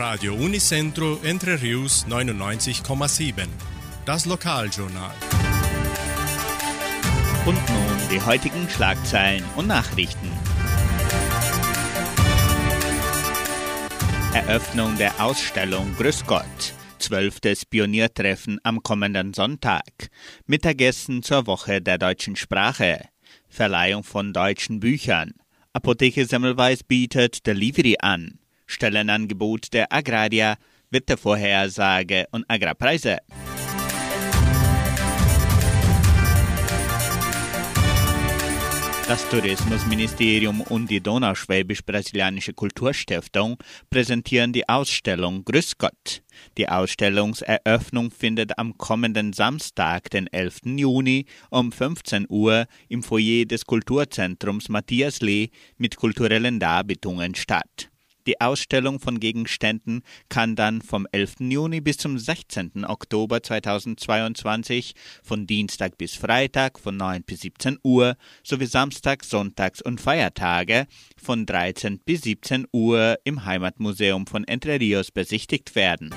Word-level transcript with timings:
Radio 0.00 0.32
Unicentro 0.34 1.20
Entre 1.22 1.60
Rius 1.60 2.06
99,7. 2.08 3.46
Das 4.06 4.24
Lokaljournal. 4.24 5.14
Und 7.44 7.56
nun 7.68 8.08
die 8.10 8.18
heutigen 8.22 8.66
Schlagzeilen 8.70 9.44
und 9.56 9.66
Nachrichten. 9.66 10.30
Eröffnung 14.32 14.96
der 14.96 15.22
Ausstellung 15.22 15.94
Grüß 15.98 16.24
Gott. 16.24 16.72
Zwölftes 16.98 17.66
Pioniertreffen 17.66 18.58
am 18.62 18.82
kommenden 18.82 19.34
Sonntag. 19.34 20.08
Mittagessen 20.46 21.22
zur 21.22 21.46
Woche 21.46 21.82
der 21.82 21.98
deutschen 21.98 22.36
Sprache. 22.36 23.04
Verleihung 23.50 24.02
von 24.02 24.32
deutschen 24.32 24.80
Büchern. 24.80 25.34
Apotheke 25.74 26.24
Semmelweis 26.24 26.82
bietet 26.84 27.46
Delivery 27.46 27.98
an. 28.00 28.40
Stellenangebot 28.70 29.72
der 29.72 29.92
Agraria, 29.92 30.56
Wettervorhersage 30.90 32.26
und 32.30 32.44
Agrarpreise. 32.48 33.18
Das 39.10 39.28
Tourismusministerium 39.28 40.60
und 40.60 40.88
die 40.88 41.00
Donauschwäbisch-Brasilianische 41.00 42.52
Kulturstiftung 42.52 43.56
präsentieren 43.90 44.52
die 44.52 44.68
Ausstellung 44.68 45.44
Grüß 45.44 45.78
Gott. 45.78 46.22
Die 46.56 46.68
Ausstellungseröffnung 46.68 48.12
findet 48.12 48.56
am 48.56 48.78
kommenden 48.78 49.32
Samstag, 49.32 50.10
den 50.10 50.28
11. 50.28 50.60
Juni 50.76 51.26
um 51.50 51.72
15 51.72 52.26
Uhr 52.28 52.66
im 52.88 53.02
Foyer 53.02 53.46
des 53.46 53.66
Kulturzentrums 53.66 54.68
Matthias 54.68 55.20
Lee 55.20 55.48
mit 55.76 55.96
kulturellen 55.96 56.60
Darbietungen 56.60 57.34
statt. 57.34 57.89
Die 58.26 58.40
Ausstellung 58.40 59.00
von 59.00 59.18
Gegenständen 59.18 60.02
kann 60.28 60.56
dann 60.56 60.82
vom 60.82 61.06
11. 61.10 61.36
Juni 61.40 61.80
bis 61.80 61.96
zum 61.96 62.18
16. 62.18 62.84
Oktober 62.84 63.42
2022 63.42 64.94
von 65.22 65.46
Dienstag 65.46 65.96
bis 65.96 66.14
Freitag 66.14 66.78
von 66.78 66.96
9 66.96 67.22
bis 67.22 67.40
17 67.40 67.78
Uhr 67.82 68.16
sowie 68.42 68.66
Samstag, 68.66 69.24
Sonntags 69.24 69.80
und 69.80 70.00
Feiertage 70.00 70.86
von 71.16 71.46
13 71.46 72.00
bis 72.00 72.22
17 72.22 72.66
Uhr 72.72 73.18
im 73.24 73.44
Heimatmuseum 73.44 74.26
von 74.26 74.44
Entre 74.44 74.78
Rios 74.78 75.10
besichtigt 75.10 75.74
werden. 75.74 76.10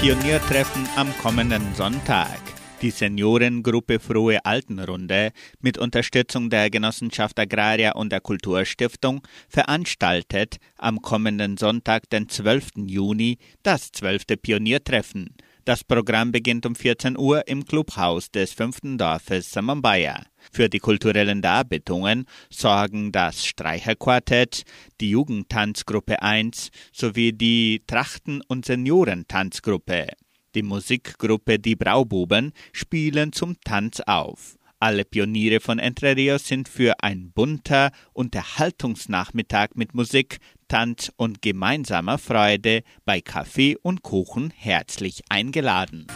Pioniertreffen 0.00 0.88
am 0.94 1.12
kommenden 1.18 1.74
Sonntag. 1.74 2.57
Die 2.80 2.92
Seniorengruppe 2.92 3.98
Frohe 3.98 4.44
Altenrunde 4.44 5.32
mit 5.60 5.78
Unterstützung 5.78 6.48
der 6.48 6.70
Genossenschaft 6.70 7.36
Agraria 7.40 7.96
und 7.96 8.12
der 8.12 8.20
Kulturstiftung 8.20 9.26
veranstaltet 9.48 10.58
am 10.76 11.02
kommenden 11.02 11.56
Sonntag, 11.56 12.08
den 12.10 12.28
12. 12.28 12.86
Juni, 12.86 13.38
das 13.64 13.90
12. 13.90 14.26
Pioniertreffen. 14.40 15.34
Das 15.64 15.82
Programm 15.82 16.30
beginnt 16.30 16.66
um 16.66 16.76
14 16.76 17.18
Uhr 17.18 17.48
im 17.48 17.64
Clubhaus 17.64 18.30
des 18.30 18.52
fünften 18.52 18.96
Dorfes 18.96 19.50
Samambaya. 19.50 20.22
Für 20.52 20.68
die 20.68 20.78
kulturellen 20.78 21.42
Darbietungen 21.42 22.26
sorgen 22.48 23.10
das 23.10 23.44
Streicherquartett, 23.44 24.62
die 25.00 25.10
Jugendtanzgruppe 25.10 26.22
1 26.22 26.70
sowie 26.92 27.32
die 27.32 27.82
Trachten- 27.88 28.40
und 28.46 28.66
Seniorentanzgruppe. 28.66 30.12
Die 30.54 30.62
Musikgruppe 30.62 31.58
Die 31.58 31.76
Braububen 31.76 32.52
spielen 32.72 33.32
zum 33.32 33.60
Tanz 33.60 34.00
auf. 34.00 34.58
Alle 34.80 35.04
Pioniere 35.04 35.60
von 35.60 35.78
Entre 35.78 36.16
Rios 36.16 36.46
sind 36.46 36.68
für 36.68 37.02
ein 37.02 37.32
bunter 37.32 37.90
Unterhaltungsnachmittag 38.12 39.70
mit 39.74 39.94
Musik, 39.94 40.38
Tanz 40.68 41.10
und 41.16 41.42
gemeinsamer 41.42 42.16
Freude 42.16 42.82
bei 43.04 43.20
Kaffee 43.20 43.76
und 43.82 44.02
Kuchen 44.02 44.52
herzlich 44.56 45.22
eingeladen. 45.28 46.06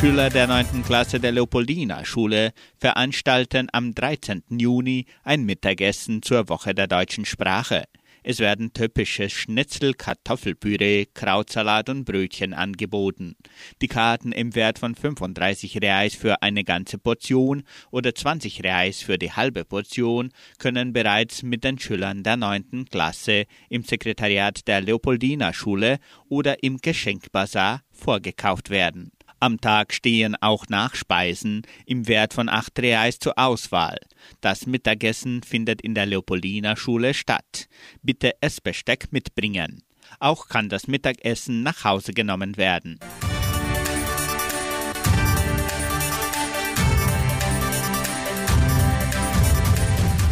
Schüler 0.00 0.30
der 0.30 0.46
9. 0.46 0.82
Klasse 0.82 1.20
der 1.20 1.32
Leopoldina 1.32 2.06
Schule 2.06 2.52
veranstalten 2.78 3.68
am 3.70 3.94
13. 3.94 4.44
Juni 4.48 5.04
ein 5.24 5.44
Mittagessen 5.44 6.22
zur 6.22 6.48
Woche 6.48 6.74
der 6.74 6.86
deutschen 6.86 7.26
Sprache. 7.26 7.84
Es 8.22 8.38
werden 8.38 8.72
typische 8.72 9.30
Schnitzel, 9.30 9.94
Kartoffelpüree, 9.94 11.06
Krautsalat 11.14 11.88
und 11.88 12.04
Brötchen 12.04 12.52
angeboten. 12.52 13.36
Die 13.80 13.88
Karten 13.88 14.32
im 14.32 14.54
Wert 14.54 14.78
von 14.78 14.94
35 14.94 15.80
Reais 15.80 16.14
für 16.14 16.42
eine 16.42 16.64
ganze 16.64 16.98
Portion 16.98 17.62
oder 17.90 18.14
20 18.14 18.62
Reais 18.62 19.02
für 19.02 19.18
die 19.18 19.32
halbe 19.32 19.64
Portion 19.64 20.32
können 20.58 20.92
bereits 20.92 21.42
mit 21.42 21.64
den 21.64 21.78
Schülern 21.78 22.22
der 22.22 22.36
9. 22.36 22.86
Klasse 22.90 23.46
im 23.68 23.82
Sekretariat 23.82 24.66
der 24.68 24.80
Leopoldina 24.80 25.52
Schule 25.52 25.98
oder 26.28 26.62
im 26.62 26.78
Geschenkbazar 26.78 27.82
vorgekauft 27.90 28.70
werden. 28.70 29.12
Am 29.42 29.58
Tag 29.58 29.94
stehen 29.94 30.36
auch 30.42 30.68
Nachspeisen 30.68 31.62
im 31.86 32.06
Wert 32.08 32.34
von 32.34 32.50
8 32.50 32.78
Reais 32.78 33.18
zur 33.18 33.38
Auswahl. 33.38 33.96
Das 34.42 34.66
Mittagessen 34.66 35.42
findet 35.42 35.80
in 35.80 35.94
der 35.94 36.04
Leopoldina 36.04 36.76
Schule 36.76 37.14
statt. 37.14 37.66
Bitte 38.02 38.34
Essbesteck 38.42 39.12
mitbringen. 39.12 39.82
Auch 40.18 40.48
kann 40.48 40.68
das 40.68 40.88
Mittagessen 40.88 41.62
nach 41.62 41.84
Hause 41.84 42.12
genommen 42.12 42.58
werden. 42.58 43.00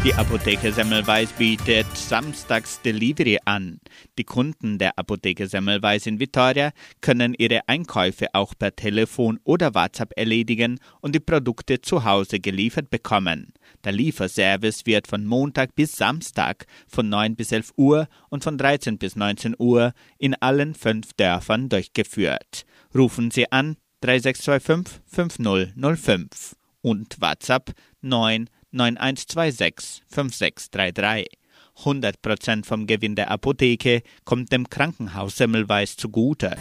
Die 0.05 0.15
Apotheke 0.15 0.73
Semmelweis 0.73 1.33
bietet 1.33 1.89
samstags 1.97 2.81
Delivery 2.83 3.39
an. 3.45 3.81
Die 4.17 4.23
Kunden 4.23 4.79
der 4.79 4.97
Apotheke 4.97 5.49
Semmelweis 5.49 6.07
in 6.07 6.21
Vitoria 6.21 6.71
können 7.01 7.35
ihre 7.37 7.69
Einkäufe 7.69 8.29
auch 8.33 8.55
per 8.57 8.77
Telefon 8.77 9.41
oder 9.43 9.75
WhatsApp 9.75 10.13
erledigen 10.17 10.79
und 11.01 11.17
die 11.17 11.21
Produkte 11.21 11.81
zu 11.81 12.05
Hause 12.05 12.39
geliefert 12.39 12.91
bekommen. 12.91 13.53
Der 13.83 13.91
Lieferservice 13.91 14.87
wird 14.87 15.09
von 15.09 15.27
Montag 15.27 15.75
bis 15.75 15.97
Samstag 15.97 16.67
von 16.87 17.09
9 17.09 17.35
bis 17.35 17.51
11 17.51 17.73
Uhr 17.77 18.09
und 18.29 18.45
von 18.45 18.57
13 18.57 18.99
bis 18.99 19.17
19 19.17 19.57
Uhr 19.59 19.93
in 20.17 20.37
allen 20.37 20.77
fünf 20.77 21.13
Dörfern 21.15 21.69
durchgeführt. 21.69 22.65
Rufen 22.95 23.33
Sie 23.33 23.51
an 23.51 23.77
3625 24.03 25.01
5005 25.07 26.55
und 26.83 27.21
WhatsApp 27.21 27.73
9 28.01 28.49
9126 28.73 30.03
5633. 30.09 31.27
100% 31.85 32.65
vom 32.65 32.87
Gewinn 32.87 33.15
der 33.15 33.31
Apotheke 33.31 34.03
kommt 34.25 34.53
dem 34.53 34.69
Krankenhaus 34.69 35.37
Semmelweis 35.37 35.97
zugute. 35.97 36.57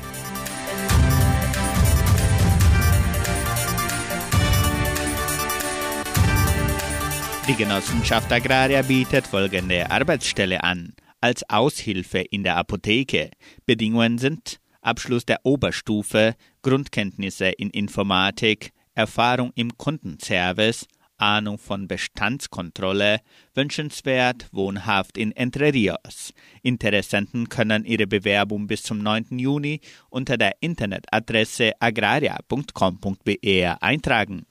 Die 7.47 7.56
Genossenschaft 7.56 8.31
Agraria 8.31 8.81
bietet 8.81 9.25
folgende 9.25 9.89
Arbeitsstelle 9.89 10.63
an. 10.63 10.94
Als 11.22 11.50
Aushilfe 11.50 12.19
in 12.19 12.44
der 12.44 12.57
Apotheke. 12.57 13.31
Bedingungen 13.66 14.18
sind 14.18 14.59
Abschluss 14.81 15.25
der 15.25 15.39
Oberstufe, 15.44 16.35
Grundkenntnisse 16.62 17.47
in 17.47 17.69
Informatik, 17.69 18.72
Erfahrung 18.95 19.51
im 19.56 19.78
Kundenservice, 19.78 20.88
Ahnung 21.18 21.58
von 21.58 21.88
Bestandskontrolle, 21.88 23.20
wünschenswert, 23.54 24.48
wohnhaft 24.52 25.18
in 25.18 25.32
Entre 25.32 25.74
Rios. 25.74 26.34
Interessenten 26.62 27.50
können 27.50 27.86
ihre 27.86 28.08
Bewerbung 28.08 28.68
bis 28.68 28.84
zum 28.84 29.00
9. 29.00 29.40
Juni 29.40 29.82
unter 30.10 30.38
der 30.38 30.56
Internetadresse 30.62 31.74
agraria.com.br 31.80 33.81
eintragen. 33.81 34.46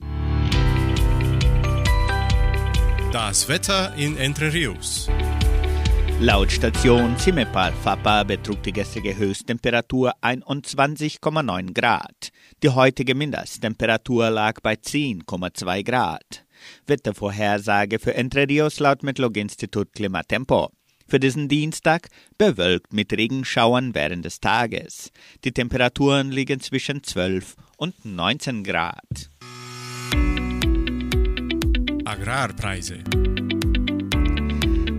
Das 3.12 3.48
Wetter 3.48 3.94
in 3.96 4.16
Entre 4.16 4.52
Rios. 4.52 5.08
Laut 6.18 6.50
Station 6.50 7.14
Cimepar 7.18 7.72
Fapa 7.72 8.24
betrug 8.24 8.62
die 8.62 8.72
gestrige 8.72 9.14
Höchsttemperatur 9.14 10.14
21,9 10.22 11.74
Grad. 11.74 12.30
Die 12.62 12.70
heutige 12.70 13.14
Mindesttemperatur 13.14 14.30
lag 14.30 14.60
bei 14.62 14.74
10,2 14.74 15.84
Grad. 15.84 16.45
Wettervorhersage 16.86 17.98
für 17.98 18.14
Entre 18.14 18.48
Rios 18.48 18.80
laut 18.80 19.02
Metlog-Institut 19.02 19.92
Klimatempo. 19.92 20.70
Für 21.08 21.20
diesen 21.20 21.48
Dienstag 21.48 22.08
bewölkt 22.36 22.92
mit 22.92 23.12
Regenschauern 23.12 23.94
während 23.94 24.24
des 24.24 24.40
Tages. 24.40 25.12
Die 25.44 25.52
Temperaturen 25.52 26.32
liegen 26.32 26.60
zwischen 26.60 27.02
12 27.02 27.54
und 27.76 28.04
19 28.04 28.64
Grad. 28.64 29.30
Agrarpreise. 32.04 32.98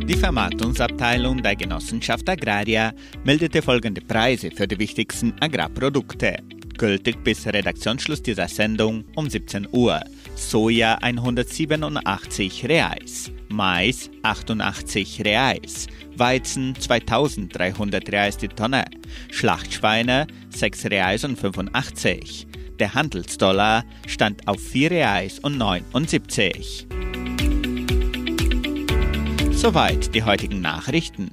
Die 0.08 0.16
Vermarktungsabteilung 0.16 1.44
der 1.44 1.58
Genossenschaft 1.58 2.30
Agraria 2.30 2.94
meldete 3.26 3.62
folgende 3.62 4.00
Preise 4.00 4.52
für 4.52 4.68
die 4.68 4.80
wichtigsten 4.80 5.34
Agrarprodukte. 5.42 6.38
gültig 6.78 7.24
bis 7.24 7.46
Redaktionsschluss 7.46 8.22
dieser 8.22 8.48
Sendung 8.48 9.04
um 9.16 9.30
17 9.30 9.68
Uhr. 9.72 10.00
Soja 10.38 11.00
187 11.02 12.70
Reais, 12.70 13.32
Mais 13.50 14.10
88 14.22 15.26
Reais, 15.26 15.88
Weizen 16.16 16.76
2300 16.80 18.10
Reais 18.10 18.38
die 18.38 18.48
Tonne, 18.48 18.86
Schlachtschweine 19.32 20.28
6 20.50 20.86
Reais 20.86 21.24
und 21.24 21.38
85. 21.38 22.48
Der 22.80 22.94
Handelsdollar 22.94 23.84
stand 24.06 24.48
auf 24.48 24.62
4 24.62 24.92
Reais 24.92 25.40
und 25.40 25.58
79. 25.58 26.88
Soweit 29.52 30.14
die 30.14 30.24
heutigen 30.24 30.62
Nachrichten. 30.62 31.32